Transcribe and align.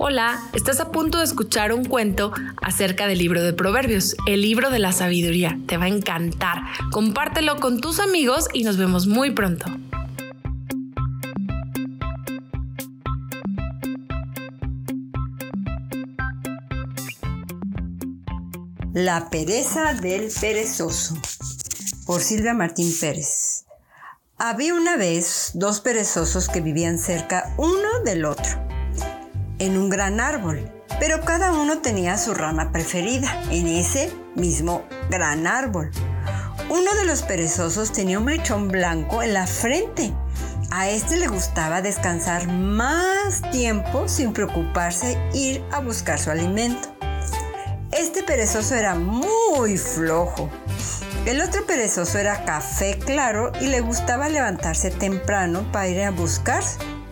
Hola, 0.00 0.40
estás 0.54 0.78
a 0.78 0.92
punto 0.92 1.18
de 1.18 1.24
escuchar 1.24 1.72
un 1.72 1.84
cuento 1.84 2.32
acerca 2.62 3.08
del 3.08 3.18
libro 3.18 3.42
de 3.42 3.52
Proverbios, 3.52 4.14
el 4.28 4.42
libro 4.42 4.70
de 4.70 4.78
la 4.78 4.92
sabiduría. 4.92 5.58
Te 5.66 5.76
va 5.76 5.86
a 5.86 5.88
encantar. 5.88 6.62
Compártelo 6.92 7.56
con 7.56 7.80
tus 7.80 7.98
amigos 7.98 8.46
y 8.52 8.62
nos 8.62 8.76
vemos 8.76 9.08
muy 9.08 9.32
pronto. 9.32 9.66
La 18.94 19.28
pereza 19.30 19.94
del 19.94 20.30
perezoso 20.40 21.16
por 22.06 22.20
Silvia 22.20 22.54
Martín 22.54 22.94
Pérez. 23.00 23.64
Había 24.36 24.74
una 24.74 24.96
vez 24.96 25.50
dos 25.54 25.80
perezosos 25.80 26.48
que 26.48 26.60
vivían 26.60 27.00
cerca 27.00 27.52
uno 27.58 28.04
del 28.04 28.24
otro 28.24 28.67
en 29.58 29.76
un 29.76 29.88
gran 29.88 30.20
árbol, 30.20 30.70
pero 31.00 31.20
cada 31.24 31.52
uno 31.52 31.78
tenía 31.78 32.18
su 32.18 32.34
rama 32.34 32.72
preferida 32.72 33.42
en 33.50 33.66
ese 33.66 34.12
mismo 34.34 34.84
gran 35.10 35.46
árbol. 35.46 35.90
Uno 36.70 36.94
de 36.94 37.06
los 37.06 37.22
perezosos 37.22 37.92
tenía 37.92 38.18
un 38.18 38.26
mechón 38.26 38.68
blanco 38.68 39.22
en 39.22 39.34
la 39.34 39.46
frente. 39.46 40.12
A 40.70 40.88
este 40.88 41.16
le 41.16 41.28
gustaba 41.28 41.80
descansar 41.80 42.46
más 42.46 43.40
tiempo 43.50 44.06
sin 44.06 44.32
preocuparse 44.32 45.18
ir 45.32 45.64
a 45.72 45.80
buscar 45.80 46.18
su 46.18 46.30
alimento. 46.30 46.94
Este 47.90 48.22
perezoso 48.22 48.74
era 48.74 48.94
muy 48.94 49.78
flojo. 49.78 50.50
El 51.24 51.40
otro 51.40 51.64
perezoso 51.66 52.18
era 52.18 52.44
café 52.44 52.98
claro 52.98 53.50
y 53.60 53.66
le 53.68 53.80
gustaba 53.80 54.28
levantarse 54.28 54.90
temprano 54.90 55.70
para 55.72 55.88
ir 55.88 56.02
a 56.02 56.10
buscar 56.10 56.62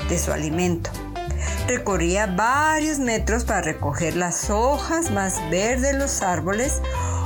de 0.09 0.19
su 0.19 0.33
alimento. 0.33 0.91
Recorría 1.69 2.27
varios 2.27 3.01
metros 3.01 3.45
para 3.45 3.61
recoger 3.61 4.15
las 4.15 4.51
hojas 4.51 5.11
más 5.11 5.41
verdes 5.51 5.82
de 5.82 5.99
los 5.99 6.23
árboles 6.23 6.80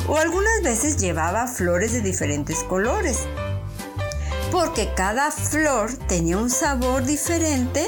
o 0.08 0.16
algunas 0.16 0.62
veces 0.62 0.96
llevaba 0.96 1.46
flores 1.46 1.92
de 1.92 2.00
diferentes 2.00 2.64
colores. 2.64 3.26
Porque 4.50 4.92
cada 4.96 5.30
flor 5.30 5.92
tenía 6.08 6.38
un 6.38 6.48
sabor 6.48 7.04
diferente 7.04 7.86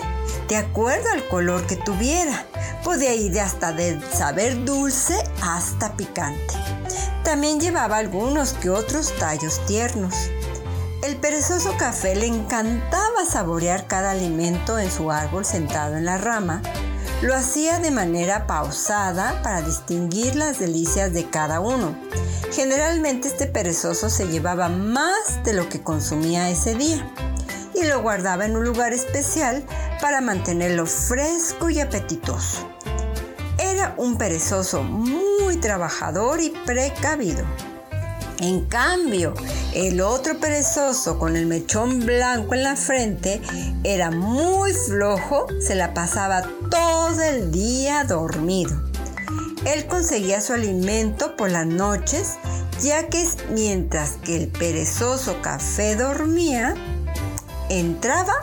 de 0.48 0.56
acuerdo 0.56 1.10
al 1.10 1.26
color 1.28 1.66
que 1.66 1.76
tuviera. 1.76 2.44
Podía 2.84 3.14
ir 3.14 3.40
hasta 3.40 3.72
de 3.72 3.98
saber 4.12 4.62
dulce 4.66 5.16
hasta 5.40 5.96
picante. 5.96 6.54
También 7.24 7.60
llevaba 7.60 7.96
algunos 7.96 8.52
que 8.52 8.68
otros 8.68 9.16
tallos 9.18 9.64
tiernos. 9.66 10.14
El 11.02 11.16
perezoso 11.16 11.76
café 11.76 12.14
le 12.14 12.26
encantaba 12.26 13.26
saborear 13.28 13.88
cada 13.88 14.12
alimento 14.12 14.78
en 14.78 14.88
su 14.88 15.10
árbol 15.10 15.44
sentado 15.44 15.96
en 15.96 16.04
la 16.04 16.16
rama. 16.16 16.62
Lo 17.22 17.34
hacía 17.34 17.80
de 17.80 17.90
manera 17.90 18.46
pausada 18.46 19.42
para 19.42 19.62
distinguir 19.62 20.36
las 20.36 20.60
delicias 20.60 21.12
de 21.12 21.28
cada 21.28 21.58
uno. 21.58 21.98
Generalmente 22.52 23.26
este 23.26 23.48
perezoso 23.48 24.10
se 24.10 24.28
llevaba 24.28 24.68
más 24.68 25.42
de 25.42 25.54
lo 25.54 25.68
que 25.68 25.82
consumía 25.82 26.50
ese 26.50 26.76
día 26.76 27.04
y 27.74 27.84
lo 27.84 28.00
guardaba 28.00 28.44
en 28.44 28.56
un 28.56 28.64
lugar 28.64 28.92
especial 28.92 29.64
para 30.00 30.20
mantenerlo 30.20 30.86
fresco 30.86 31.68
y 31.68 31.80
apetitoso. 31.80 32.68
Era 33.58 33.94
un 33.96 34.18
perezoso 34.18 34.84
muy 34.84 35.56
trabajador 35.56 36.40
y 36.40 36.50
precavido. 36.64 37.44
En 38.40 38.66
cambio, 38.66 39.34
el 39.74 40.00
otro 40.00 40.38
perezoso 40.38 41.18
con 41.18 41.36
el 41.36 41.46
mechón 41.46 42.04
blanco 42.04 42.54
en 42.54 42.62
la 42.64 42.76
frente 42.76 43.40
era 43.84 44.10
muy 44.10 44.72
flojo, 44.72 45.46
se 45.60 45.74
la 45.74 45.94
pasaba 45.94 46.42
todo 46.70 47.20
el 47.22 47.52
día 47.52 48.04
dormido. 48.04 48.82
Él 49.64 49.86
conseguía 49.86 50.40
su 50.40 50.54
alimento 50.54 51.36
por 51.36 51.50
las 51.50 51.66
noches, 51.66 52.32
ya 52.80 53.08
que 53.08 53.24
mientras 53.50 54.12
que 54.24 54.36
el 54.36 54.48
perezoso 54.48 55.40
café 55.40 55.94
dormía, 55.94 56.74
entraba 57.68 58.34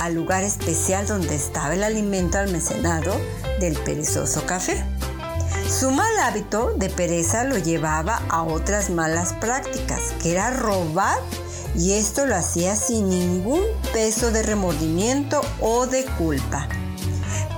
al 0.00 0.14
lugar 0.14 0.42
especial 0.42 1.06
donde 1.06 1.34
estaba 1.34 1.74
el 1.74 1.82
alimento 1.82 2.38
almacenado 2.38 3.18
del 3.60 3.76
perezoso 3.78 4.44
café. 4.44 4.84
Su 5.68 5.90
mal 5.90 6.18
hábito 6.20 6.74
de 6.76 6.88
pereza 6.88 7.44
lo 7.44 7.58
llevaba 7.58 8.22
a 8.28 8.42
otras 8.42 8.90
malas 8.90 9.32
prácticas, 9.34 10.12
que 10.22 10.32
era 10.32 10.50
robar 10.50 11.18
y 11.74 11.92
esto 11.92 12.26
lo 12.26 12.36
hacía 12.36 12.76
sin 12.76 13.08
ningún 13.08 13.62
peso 13.92 14.30
de 14.30 14.42
remordimiento 14.42 15.40
o 15.60 15.86
de 15.86 16.04
culpa. 16.18 16.68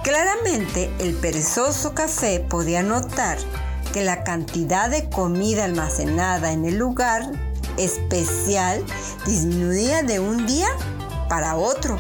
Claramente 0.02 0.90
el 0.98 1.14
perezoso 1.14 1.94
café 1.94 2.40
podía 2.40 2.82
notar 2.82 3.38
que 3.92 4.02
la 4.02 4.22
cantidad 4.22 4.90
de 4.90 5.08
comida 5.08 5.64
almacenada 5.64 6.52
en 6.52 6.64
el 6.64 6.76
lugar 6.76 7.30
especial 7.76 8.84
disminuía 9.26 10.02
de 10.02 10.20
un 10.20 10.46
día 10.46 10.68
para 11.28 11.56
otro, 11.56 11.98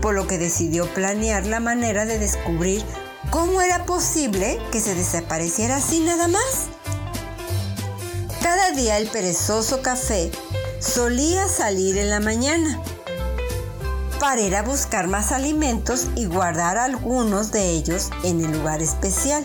por 0.00 0.14
lo 0.14 0.26
que 0.26 0.38
decidió 0.38 0.86
planear 0.92 1.46
la 1.46 1.60
manera 1.60 2.04
de 2.04 2.18
descubrir 2.18 2.84
¿Cómo 3.30 3.60
era 3.60 3.84
posible 3.84 4.58
que 4.70 4.80
se 4.80 4.94
desapareciera 4.94 5.76
así 5.76 6.00
nada 6.00 6.28
más? 6.28 6.68
Cada 8.42 8.70
día 8.70 8.98
el 8.98 9.08
perezoso 9.08 9.82
café 9.82 10.30
solía 10.80 11.48
salir 11.48 11.98
en 11.98 12.10
la 12.10 12.20
mañana 12.20 12.80
para 14.20 14.40
ir 14.40 14.54
a 14.54 14.62
buscar 14.62 15.08
más 15.08 15.32
alimentos 15.32 16.06
y 16.14 16.26
guardar 16.26 16.78
algunos 16.78 17.50
de 17.50 17.70
ellos 17.70 18.10
en 18.22 18.44
el 18.44 18.52
lugar 18.52 18.80
especial. 18.80 19.44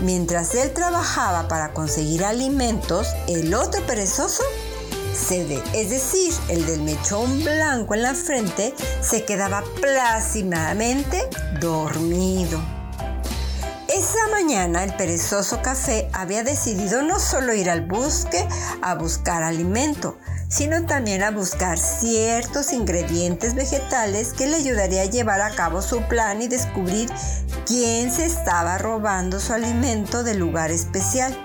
Mientras 0.00 0.54
él 0.54 0.72
trabajaba 0.72 1.46
para 1.48 1.72
conseguir 1.74 2.24
alimentos, 2.24 3.08
el 3.28 3.54
otro 3.54 3.84
perezoso, 3.86 4.42
es 5.74 5.90
decir, 5.90 6.32
el 6.48 6.66
del 6.66 6.82
mechón 6.82 7.44
blanco 7.44 7.94
en 7.94 8.02
la 8.02 8.14
frente, 8.14 8.74
se 9.00 9.24
quedaba 9.24 9.62
plácidamente 9.80 11.28
dormido. 11.60 12.81
Esa 13.94 14.26
mañana 14.30 14.84
el 14.84 14.94
perezoso 14.96 15.60
café 15.60 16.08
había 16.14 16.42
decidido 16.42 17.02
no 17.02 17.20
solo 17.20 17.52
ir 17.52 17.68
al 17.68 17.82
bosque 17.82 18.48
a 18.80 18.94
buscar 18.94 19.42
alimento, 19.42 20.16
sino 20.48 20.86
también 20.86 21.22
a 21.22 21.30
buscar 21.30 21.76
ciertos 21.76 22.72
ingredientes 22.72 23.54
vegetales 23.54 24.32
que 24.32 24.46
le 24.46 24.56
ayudaría 24.56 25.02
a 25.02 25.10
llevar 25.10 25.42
a 25.42 25.54
cabo 25.54 25.82
su 25.82 26.00
plan 26.04 26.40
y 26.40 26.48
descubrir 26.48 27.10
quién 27.66 28.10
se 28.10 28.24
estaba 28.24 28.78
robando 28.78 29.38
su 29.38 29.52
alimento 29.52 30.22
del 30.22 30.38
lugar 30.38 30.70
especial. 30.70 31.36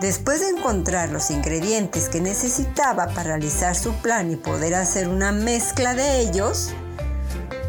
Después 0.00 0.40
de 0.40 0.48
encontrar 0.48 1.10
los 1.10 1.30
ingredientes 1.30 2.08
que 2.08 2.20
necesitaba 2.20 3.06
para 3.08 3.22
realizar 3.22 3.76
su 3.76 3.92
plan 3.94 4.32
y 4.32 4.36
poder 4.36 4.74
hacer 4.74 5.06
una 5.06 5.30
mezcla 5.30 5.94
de 5.94 6.18
ellos, 6.18 6.70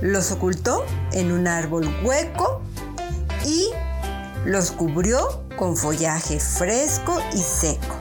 los 0.02 0.32
ocultó 0.32 0.84
en 1.12 1.32
un 1.32 1.48
árbol 1.48 1.88
hueco 2.04 2.64
y 3.46 3.70
los 4.46 4.72
cubrió 4.72 5.44
con 5.56 5.78
follaje 5.78 6.40
fresco 6.40 7.20
y 7.34 7.38
seco. 7.38 8.00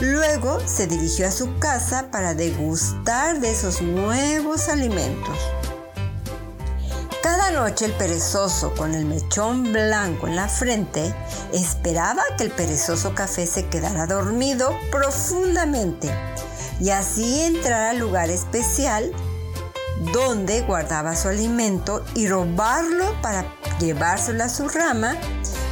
Luego 0.00 0.58
se 0.66 0.86
dirigió 0.86 1.28
a 1.28 1.30
su 1.30 1.58
casa 1.58 2.08
para 2.10 2.34
degustar 2.34 3.40
de 3.40 3.50
esos 3.50 3.82
nuevos 3.82 4.68
alimentos. 4.68 5.36
Cada 7.22 7.52
noche 7.52 7.84
el 7.84 7.92
perezoso 7.92 8.74
con 8.74 8.94
el 8.94 9.04
mechón 9.04 9.72
blanco 9.72 10.26
en 10.26 10.36
la 10.36 10.48
frente 10.48 11.14
esperaba 11.52 12.22
que 12.36 12.44
el 12.44 12.50
perezoso 12.50 13.14
café 13.14 13.46
se 13.46 13.66
quedara 13.66 14.06
dormido 14.06 14.76
profundamente 14.90 16.10
y 16.80 16.90
así 16.90 17.42
entrar 17.42 17.90
al 17.90 17.98
lugar 17.98 18.30
especial 18.30 19.12
donde 20.12 20.62
guardaba 20.62 21.14
su 21.14 21.28
alimento 21.28 22.04
y 22.14 22.26
robarlo 22.26 23.14
para 23.22 23.44
llevárselo 23.78 24.42
a 24.42 24.48
su 24.48 24.68
rama 24.68 25.16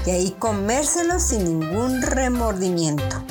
y 0.06 0.10
ahí 0.10 0.36
comérselo 0.38 1.20
sin 1.20 1.44
ningún 1.44 2.02
remordimiento. 2.02 3.22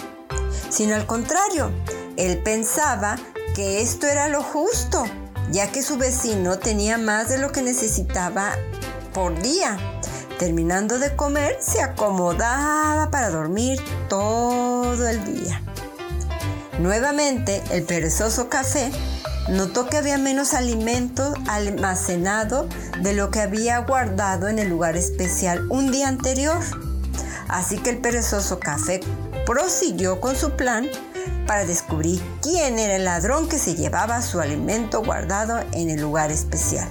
Sino 0.69 0.95
al 0.95 1.05
contrario, 1.05 1.71
él 2.17 2.41
pensaba 2.43 3.17
que 3.55 3.81
esto 3.81 4.07
era 4.07 4.27
lo 4.27 4.43
justo, 4.43 5.03
ya 5.51 5.71
que 5.71 5.81
su 5.81 5.97
vecino 5.97 6.59
tenía 6.59 6.97
más 6.97 7.29
de 7.29 7.37
lo 7.37 7.51
que 7.51 7.61
necesitaba 7.61 8.51
por 9.13 9.39
día. 9.41 9.77
Terminando 10.37 10.99
de 10.99 11.15
comer, 11.15 11.57
se 11.59 11.81
acomodaba 11.81 13.11
para 13.11 13.29
dormir 13.29 13.81
todo 14.07 15.07
el 15.07 15.23
día. 15.25 15.61
Nuevamente, 16.79 17.61
el 17.71 17.83
perezoso 17.83 18.47
café 18.47 18.89
Notó 19.49 19.89
que 19.89 19.97
había 19.97 20.17
menos 20.17 20.53
alimento 20.53 21.33
almacenado 21.47 22.69
de 23.01 23.13
lo 23.13 23.31
que 23.31 23.41
había 23.41 23.79
guardado 23.79 24.47
en 24.47 24.59
el 24.59 24.69
lugar 24.69 24.95
especial 24.95 25.65
un 25.69 25.91
día 25.91 26.07
anterior. 26.07 26.59
Así 27.47 27.79
que 27.79 27.89
el 27.89 27.97
perezoso 27.97 28.59
café 28.59 28.99
prosiguió 29.47 30.21
con 30.21 30.35
su 30.35 30.51
plan 30.51 30.87
para 31.47 31.65
descubrir 31.65 32.21
quién 32.43 32.77
era 32.77 32.95
el 32.95 33.05
ladrón 33.05 33.49
que 33.49 33.57
se 33.57 33.73
llevaba 33.73 34.21
su 34.21 34.39
alimento 34.39 35.03
guardado 35.03 35.61
en 35.71 35.89
el 35.89 35.99
lugar 35.99 36.31
especial. 36.31 36.87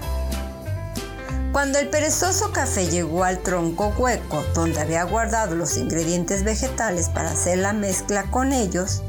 Cuando 1.52 1.78
el 1.78 1.88
perezoso 1.88 2.52
café 2.52 2.88
llegó 2.88 3.22
al 3.22 3.38
tronco 3.38 3.94
hueco 3.96 4.44
donde 4.54 4.80
había 4.80 5.04
guardado 5.04 5.54
los 5.54 5.76
ingredientes 5.76 6.42
vegetales 6.42 7.08
para 7.08 7.30
hacer 7.30 7.58
la 7.58 7.72
mezcla 7.72 8.24
con 8.24 8.52
ellos, 8.52 9.02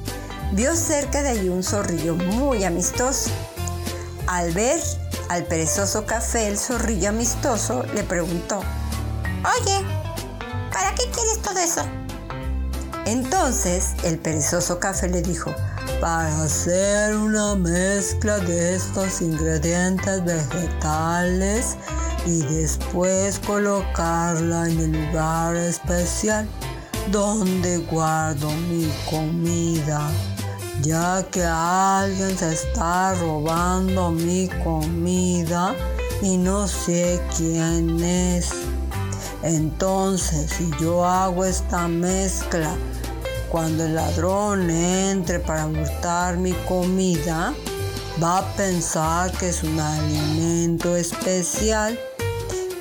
vio 0.52 0.76
cerca 0.76 1.22
de 1.22 1.30
allí 1.30 1.50
un 1.50 1.64
zorrillo 1.64 2.16
muy 2.16 2.64
amistoso. 2.64 3.30
Al 4.28 4.52
ver 4.52 4.80
al 5.30 5.44
perezoso 5.46 6.06
café, 6.06 6.48
el 6.48 6.58
zorrillo 6.58 7.10
amistoso 7.10 7.84
le 7.94 8.04
preguntó, 8.04 8.60
Oye, 8.60 9.86
¿para 10.72 10.94
qué 10.96 11.04
quieres 11.12 11.42
todo 11.42 11.60
eso? 11.60 11.82
Entonces 13.06 13.94
el 14.04 14.20
perezoso 14.20 14.80
café 14.80 15.08
le 15.08 15.22
dijo, 15.22 15.54
para 16.00 16.44
hacer 16.44 17.16
una 17.16 17.56
mezcla 17.56 18.38
de 18.40 18.76
estos 18.76 19.22
ingredientes 19.22 20.24
vegetales 20.24 21.76
y 22.26 22.42
después 22.44 23.40
colocarla 23.40 24.70
en 24.70 24.80
el 24.80 24.92
lugar 24.92 25.56
especial 25.56 26.48
donde 27.12 27.80
guardo 27.80 28.52
mi 28.52 28.92
comida, 29.10 30.10
ya 30.82 31.26
que 31.32 31.44
alguien 31.44 32.38
se 32.38 32.54
está 32.54 33.14
robando 33.16 34.12
mi 34.12 34.48
comida 34.64 35.76
y 36.22 36.38
no 36.38 36.68
sé 36.68 37.22
quién 37.36 38.02
es. 38.02 38.50
Entonces, 39.44 40.52
si 40.52 40.70
yo 40.80 41.06
hago 41.06 41.46
esta 41.46 41.88
mezcla 41.88 42.76
cuando 43.50 43.86
el 43.86 43.96
ladrón 43.96 44.70
entre 44.70 45.40
para 45.40 45.66
hurtar 45.66 46.38
mi 46.38 46.54
comida, 46.68 47.54
va 48.22 48.40
a 48.40 48.56
pensar 48.56 49.32
que 49.32 49.50
es 49.50 49.64
un 49.64 49.80
alimento 49.80 50.96
especial 50.96 51.98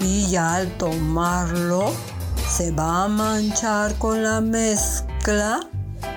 y 0.01 0.27
ya 0.29 0.57
al 0.57 0.77
tomarlo 0.79 1.93
se 2.49 2.71
va 2.71 3.05
a 3.05 3.09
manchar 3.09 3.95
con 3.99 4.23
la 4.23 4.41
mezcla 4.41 5.61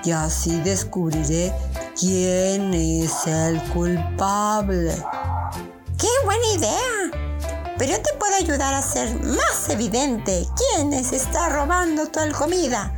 y 0.03 0.11
así 0.11 0.59
descubriré 0.61 1.53
quién 1.99 2.73
es 2.73 3.27
el 3.27 3.61
culpable. 3.69 4.95
¡Qué 5.97 6.07
buena 6.25 6.47
idea! 6.55 7.21
Pero 7.77 7.91
yo 7.93 8.01
te 8.01 8.13
puedo 8.19 8.35
ayudar 8.35 8.73
a 8.73 8.81
ser 8.81 9.19
más 9.21 9.69
evidente 9.69 10.45
quién 10.55 11.03
se 11.03 11.15
está 11.15 11.49
robando 11.49 12.07
tu 12.07 12.19
comida. 12.37 12.93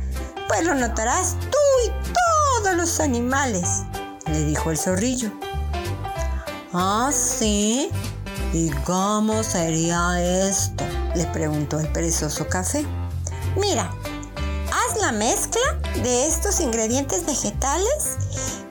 Pues 0.48 0.64
lo 0.64 0.74
notarás 0.74 1.36
tú 1.40 1.58
y 1.86 1.90
todos 2.62 2.76
los 2.76 3.00
animales, 3.00 3.82
le 4.26 4.44
dijo 4.44 4.70
el 4.70 4.78
zorrillo. 4.78 5.32
Ah, 6.72 7.10
sí. 7.12 7.90
¿Y 8.52 8.70
cómo 8.84 9.42
sería 9.42 10.20
esto? 10.20 10.84
le 11.14 11.26
preguntó 11.26 11.80
el 11.80 11.88
perezoso 11.88 12.48
café. 12.48 12.84
Mira, 13.56 13.90
la 15.04 15.12
mezcla 15.12 15.60
de 16.02 16.26
estos 16.26 16.60
ingredientes 16.60 17.26
vegetales 17.26 18.16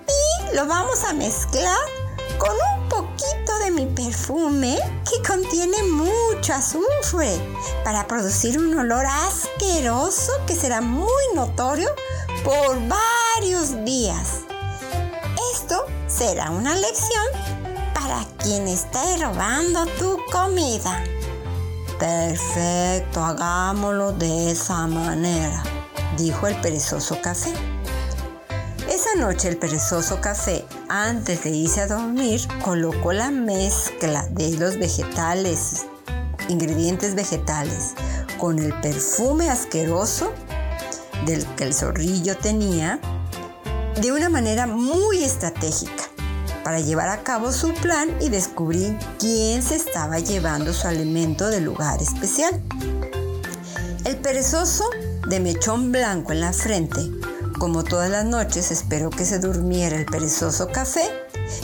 y 0.08 0.56
lo 0.56 0.66
vamos 0.66 1.04
a 1.04 1.14
mezclar 1.14 1.78
con 2.40 2.50
un 2.50 2.90
poquito 2.90 3.60
de 3.64 3.70
mi 3.70 3.86
perfume 3.86 4.80
que 5.08 5.28
contiene 5.28 5.84
mucho 5.84 6.54
azufre 6.54 7.40
para 7.84 8.08
producir 8.08 8.58
un 8.58 8.76
olor 8.80 9.06
asqueroso 9.06 10.32
que 10.48 10.56
será 10.56 10.82
muy 10.82 11.08
notorio 11.36 11.90
por 12.44 12.80
varios 12.88 13.86
días. 13.86 14.40
Esto 15.54 15.86
será 16.08 16.50
una 16.50 16.74
lección 16.74 17.28
para 17.94 18.26
quien 18.40 18.68
esté 18.68 19.18
robando 19.18 19.86
tu 20.00 20.18
comida. 20.32 21.04
Perfecto, 22.00 23.24
hagámoslo 23.24 24.14
de 24.14 24.50
esa 24.50 24.88
manera, 24.88 25.64
dijo 26.18 26.48
el 26.48 26.56
perezoso 26.62 27.22
café. 27.22 27.54
Esa 28.90 29.16
noche 29.18 29.48
el 29.48 29.58
perezoso 29.58 30.22
café, 30.22 30.66
antes 30.90 31.44
de 31.44 31.50
irse 31.52 31.82
a 31.82 31.88
dormir, 31.88 32.42
colocó 32.64 33.14
la 33.14 33.32
mezcla 33.32 34.28
de 34.30 34.58
los 34.58 34.78
vegetales, 34.78 35.86
ingredientes 36.50 37.16
vegetales, 37.16 37.94
con 38.38 38.60
el 38.60 38.74
perfume 38.82 39.50
asqueroso 39.50 40.32
del 41.26 41.46
que 41.56 41.64
el 41.64 41.74
zorrillo 41.74 42.38
tenía, 42.38 43.00
de 44.02 44.12
una 44.12 44.30
manera 44.30 44.68
muy 44.68 45.24
estratégica 45.24 46.04
para 46.64 46.80
llevar 46.80 47.10
a 47.10 47.24
cabo 47.24 47.52
su 47.52 47.74
plan 47.74 48.10
y 48.22 48.30
descubrir 48.30 48.98
quién 49.20 49.62
se 49.62 49.76
estaba 49.76 50.20
llevando 50.20 50.74
su 50.74 50.88
alimento 50.88 51.48
del 51.48 51.66
lugar 51.66 52.02
especial. 52.02 52.62
El 54.06 54.18
perezoso 54.18 54.86
de 55.34 55.40
mechón 55.40 55.92
blanco 55.92 56.32
en 56.32 56.42
la 56.42 56.54
frente, 56.54 57.10
como 57.58 57.84
todas 57.84 58.08
las 58.08 58.24
noches, 58.24 58.70
esperó 58.70 59.10
que 59.10 59.26
se 59.26 59.40
durmiera 59.40 59.98
el 59.98 60.06
perezoso 60.06 60.68
café 60.68 61.02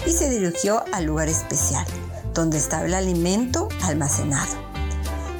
y 0.07 0.12
se 0.12 0.27
dirigió 0.27 0.83
al 0.92 1.06
lugar 1.06 1.27
especial, 1.27 1.86
donde 2.33 2.57
estaba 2.57 2.88
el 2.88 2.95
alimento 2.95 3.69
almacenado, 3.83 4.56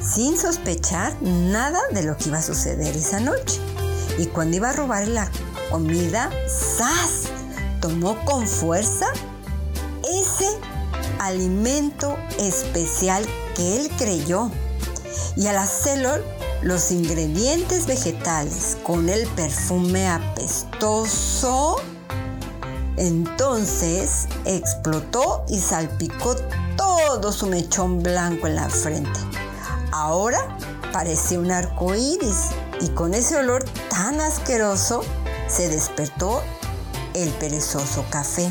sin 0.00 0.38
sospechar 0.38 1.12
nada 1.20 1.80
de 1.92 2.04
lo 2.04 2.16
que 2.16 2.28
iba 2.28 2.38
a 2.38 2.42
suceder 2.42 2.96
esa 2.96 3.18
noche. 3.18 3.58
Y 4.16 4.26
cuando 4.26 4.58
iba 4.58 4.70
a 4.70 4.74
robar 4.74 5.08
la 5.08 5.28
comida, 5.68 6.30
¡zas! 6.48 7.32
Tomó 7.80 8.24
con 8.24 8.46
fuerza 8.46 9.06
ese 10.08 10.46
alimento 11.18 12.16
especial 12.38 13.26
que 13.56 13.80
él 13.80 13.90
creyó. 13.98 14.52
Y 15.36 15.48
al 15.48 15.58
hacerlo, 15.58 16.10
los 16.62 16.90
ingredientes 16.90 17.86
vegetales 17.86 18.76
con 18.82 19.08
el 19.08 19.26
perfume 19.28 20.08
apestoso, 20.08 21.76
entonces 22.96 24.28
explotó 24.44 25.44
y 25.48 25.58
salpicó 25.58 26.36
todo 26.76 27.32
su 27.32 27.46
mechón 27.46 28.02
blanco 28.02 28.46
en 28.46 28.56
la 28.56 28.68
frente. 28.68 29.18
Ahora 29.92 30.56
parecía 30.92 31.38
un 31.38 31.50
arco 31.50 31.94
iris 31.94 32.50
y 32.80 32.88
con 32.90 33.14
ese 33.14 33.36
olor 33.36 33.64
tan 33.88 34.20
asqueroso 34.20 35.02
se 35.48 35.68
despertó 35.68 36.42
el 37.14 37.30
perezoso 37.30 38.04
café. 38.10 38.50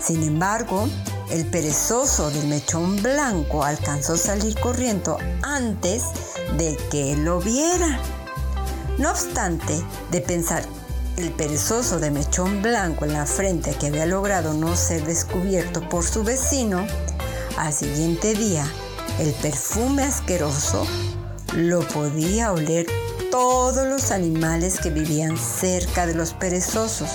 Sin 0.00 0.22
embargo, 0.22 0.88
el 1.30 1.44
perezoso 1.46 2.30
del 2.30 2.46
mechón 2.46 3.02
blanco 3.02 3.64
alcanzó 3.64 4.14
a 4.14 4.18
salir 4.18 4.58
corriendo 4.60 5.18
antes 5.42 6.04
de 6.56 6.76
que 6.90 7.16
lo 7.16 7.40
viera. 7.40 8.00
No 8.98 9.10
obstante, 9.10 9.82
de 10.10 10.20
pensar 10.20 10.62
el 11.16 11.30
perezoso 11.32 11.98
de 11.98 12.10
mechón 12.10 12.62
blanco 12.62 13.04
en 13.04 13.14
la 13.14 13.26
frente 13.26 13.74
que 13.74 13.88
había 13.88 14.06
logrado 14.06 14.54
no 14.54 14.76
ser 14.76 15.04
descubierto 15.04 15.86
por 15.88 16.04
su 16.04 16.22
vecino, 16.22 16.86
al 17.56 17.72
siguiente 17.72 18.34
día 18.34 18.66
el 19.18 19.32
perfume 19.32 20.02
asqueroso 20.04 20.86
lo 21.54 21.80
podía 21.88 22.52
oler 22.52 22.86
todos 23.30 23.86
los 23.86 24.10
animales 24.10 24.78
que 24.78 24.90
vivían 24.90 25.36
cerca 25.36 26.06
de 26.06 26.14
los 26.14 26.34
perezosos 26.34 27.10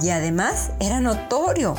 y 0.00 0.10
además 0.10 0.70
era 0.80 1.00
notorio 1.00 1.74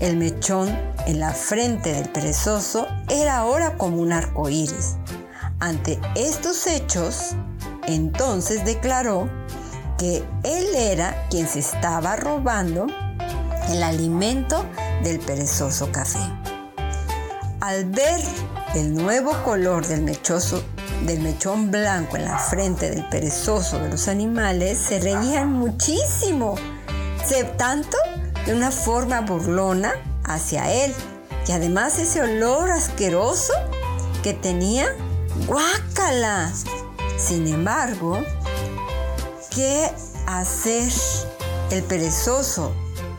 el 0.00 0.16
mechón 0.16 0.68
en 1.06 1.20
la 1.20 1.32
frente 1.32 1.92
del 1.92 2.08
perezoso 2.08 2.88
era 3.08 3.38
ahora 3.38 3.76
como 3.76 3.98
un 3.98 4.12
arco 4.12 4.48
iris. 4.48 4.96
Ante 5.60 6.00
estos 6.16 6.66
hechos, 6.66 7.36
entonces 7.86 8.64
declaró 8.64 9.28
que 9.98 10.24
él 10.42 10.74
era 10.74 11.26
quien 11.28 11.46
se 11.46 11.58
estaba 11.58 12.16
robando 12.16 12.86
el 13.68 13.82
alimento 13.82 14.64
del 15.02 15.20
perezoso 15.20 15.92
café. 15.92 16.18
Al 17.60 17.84
ver 17.84 18.20
el 18.74 18.94
nuevo 18.94 19.32
color 19.44 19.86
del 19.86 20.02
mechoso 20.02 20.62
del 21.04 21.20
mechón 21.20 21.70
blanco 21.70 22.16
en 22.16 22.24
la 22.24 22.38
frente 22.38 22.90
del 22.90 23.06
perezoso 23.08 23.78
de 23.78 23.90
los 23.90 24.08
animales, 24.08 24.78
se 24.78 24.98
reían 24.98 25.52
muchísimo, 25.52 26.54
se 27.24 27.44
tanto 27.44 27.98
de 28.46 28.54
una 28.54 28.70
forma 28.70 29.20
burlona 29.20 29.92
hacia 30.24 30.72
él. 30.72 30.94
Y 31.46 31.52
además 31.52 31.98
ese 31.98 32.20
olor 32.22 32.70
asqueroso 32.70 33.52
que 34.22 34.34
tenía, 34.34 34.86
guácala. 35.46 36.52
Sin 37.18 37.46
embargo, 37.46 38.18
¿qué 39.54 39.90
hacer 40.26 40.90
el 41.70 41.82
perezoso 41.82 42.72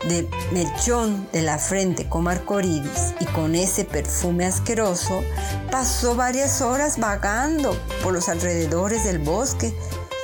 de 0.08 0.28
mechón 0.52 1.28
de 1.32 1.42
la 1.42 1.60
frente 1.60 2.10
como 2.10 2.30
arcoríris 2.30 3.14
y 3.20 3.26
con 3.26 3.56
ese 3.56 3.86
perfume 3.86 4.46
asqueroso, 4.46 5.22
pasó 5.70 6.16
varias 6.16 6.62
horas 6.62 6.98
vagando 6.98 7.78
por 8.04 8.14
los 8.14 8.30
alrededores 8.30 9.04
del 9.04 9.20
bosque 9.20 9.74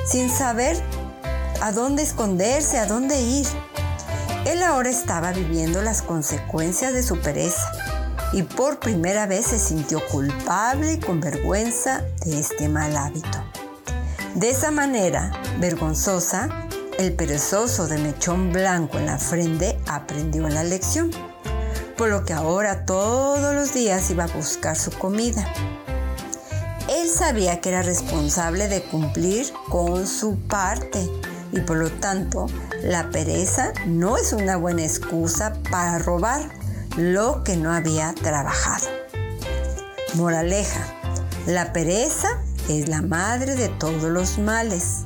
sin 0.05 0.29
saber 0.29 0.81
a 1.61 1.71
dónde 1.71 2.03
esconderse, 2.03 2.77
a 2.79 2.85
dónde 2.85 3.19
ir. 3.21 3.47
Él 4.47 4.63
ahora 4.63 4.89
estaba 4.89 5.33
viviendo 5.33 5.81
las 5.81 6.01
consecuencias 6.01 6.93
de 6.93 7.03
su 7.03 7.19
pereza. 7.19 7.69
y 8.33 8.43
por 8.43 8.79
primera 8.79 9.25
vez 9.25 9.47
se 9.47 9.59
sintió 9.59 10.05
culpable 10.07 10.93
y 10.93 10.99
con 10.99 11.21
vergüenza 11.21 12.03
de 12.25 12.39
este 12.39 12.67
mal 12.67 12.95
hábito. 12.97 13.43
De 14.35 14.49
esa 14.49 14.69
manera, 14.69 15.31
vergonzosa, 15.59 16.49
el 16.97 17.13
perezoso 17.13 17.87
de 17.87 17.97
mechón 17.97 18.51
blanco 18.51 18.97
en 18.97 19.05
la 19.05 19.17
frente 19.17 19.77
aprendió 19.87 20.49
la 20.49 20.65
lección, 20.65 21.09
por 21.97 22.09
lo 22.09 22.25
que 22.25 22.33
ahora 22.33 22.85
todos 22.85 23.53
los 23.53 23.73
días 23.73 24.09
iba 24.11 24.25
a 24.25 24.27
buscar 24.27 24.75
su 24.75 24.91
comida. 24.91 25.45
Él 26.89 27.09
sabía 27.09 27.61
que 27.61 27.69
era 27.69 27.81
responsable 27.81 28.67
de 28.67 28.81
cumplir 28.81 29.51
con 29.69 30.05
su 30.05 30.37
parte 30.37 31.09
y 31.51 31.61
por 31.61 31.77
lo 31.77 31.89
tanto 31.89 32.47
la 32.83 33.09
pereza 33.09 33.71
no 33.85 34.17
es 34.17 34.33
una 34.33 34.57
buena 34.57 34.83
excusa 34.83 35.53
para 35.69 35.99
robar 35.99 36.49
lo 36.97 37.43
que 37.43 37.57
no 37.57 37.73
había 37.73 38.13
trabajado. 38.13 38.87
Moraleja, 40.15 40.85
la 41.45 41.73
pereza 41.73 42.27
es 42.69 42.89
la 42.89 43.01
madre 43.01 43.55
de 43.55 43.69
todos 43.69 44.03
los 44.03 44.39
males. 44.39 45.05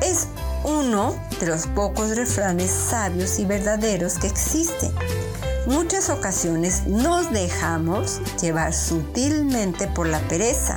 Es 0.00 0.28
uno 0.64 1.16
de 1.40 1.46
los 1.46 1.66
pocos 1.68 2.16
refranes 2.16 2.70
sabios 2.70 3.38
y 3.38 3.44
verdaderos 3.44 4.18
que 4.18 4.26
existen. 4.26 4.92
Muchas 5.66 6.10
ocasiones 6.10 6.86
nos 6.86 7.32
dejamos 7.32 8.20
llevar 8.40 8.72
sutilmente 8.72 9.88
por 9.88 10.06
la 10.06 10.20
pereza 10.28 10.76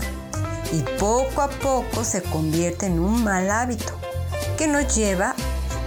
y 0.72 0.82
poco 1.00 1.42
a 1.42 1.50
poco 1.50 2.04
se 2.04 2.24
convierte 2.24 2.88
en 2.88 3.00
un 3.00 3.24
mal 3.24 3.52
hábito 3.52 3.99
que 4.60 4.68
nos 4.68 4.94
lleva 4.94 5.36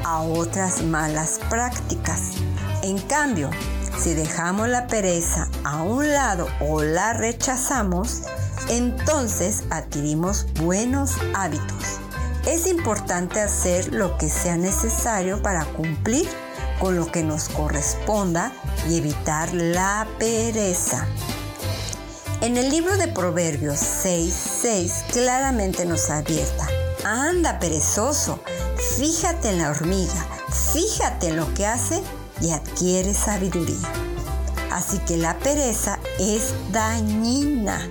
a 0.03 0.23
otras 0.23 0.83
malas 0.83 1.39
prácticas. 1.51 2.31
En 2.83 2.99
cambio, 2.99 3.51
si 3.99 4.15
dejamos 4.15 4.67
la 4.67 4.87
pereza 4.87 5.51
a 5.63 5.83
un 5.83 6.11
lado 6.11 6.49
o 6.59 6.83
la 6.83 7.13
rechazamos, 7.13 8.23
entonces 8.71 9.65
adquirimos 9.69 10.47
buenos 10.55 11.17
hábitos. 11.35 12.01
Es 12.47 12.67
importante 12.67 13.43
hacer 13.43 13.93
lo 13.93 14.17
que 14.17 14.31
sea 14.31 14.57
necesario 14.57 15.43
para 15.43 15.67
cumplir 15.67 16.27
con 16.81 16.97
lo 16.97 17.13
que 17.13 17.23
nos 17.23 17.51
corresponda 17.51 18.53
y 18.89 18.97
evitar 18.97 19.53
la 19.53 20.09
pereza. 20.19 21.07
En 22.41 22.57
el 22.57 22.71
libro 22.71 22.97
de 22.97 23.09
Proverbios 23.09 23.79
6.6 24.05 25.13
claramente 25.13 25.85
nos 25.85 26.09
advierta, 26.09 26.67
anda 27.05 27.59
perezoso, 27.59 28.41
fíjate 28.97 29.51
en 29.51 29.59
la 29.59 29.71
hormiga, 29.71 30.27
fíjate 30.73 31.29
en 31.29 31.37
lo 31.37 31.53
que 31.55 31.67
hace 31.67 32.03
y 32.41 32.51
adquiere 32.51 33.15
sabiduría. 33.15 33.89
Así 34.71 34.99
que 35.01 35.17
la 35.17 35.39
pereza 35.39 35.99
es 36.19 36.55
dañina, 36.73 37.89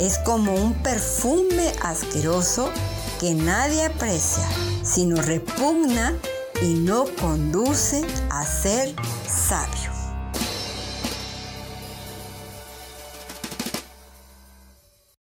es 0.00 0.18
como 0.18 0.54
un 0.54 0.74
perfume 0.82 1.72
asqueroso 1.82 2.70
que 3.18 3.34
nadie 3.34 3.84
aprecia, 3.84 4.46
sino 4.82 5.20
repugna 5.20 6.14
y 6.62 6.74
no 6.74 7.06
conduce 7.20 8.04
a 8.30 8.44
ser 8.44 8.94
sabio. 9.26 9.97